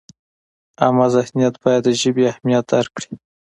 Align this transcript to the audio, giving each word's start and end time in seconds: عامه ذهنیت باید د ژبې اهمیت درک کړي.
عامه 0.81 1.05
ذهنیت 1.15 1.55
باید 1.63 1.81
د 1.85 1.89
ژبې 2.01 2.23
اهمیت 2.31 2.63
درک 2.71 2.91
کړي. 2.97 3.11